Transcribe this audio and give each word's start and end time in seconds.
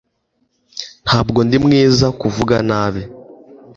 Ntabwo 1.05 1.39
ndi 1.45 1.57
mwiza 1.63 2.07
kuvuga 2.19 2.55
nabi. 2.69 3.03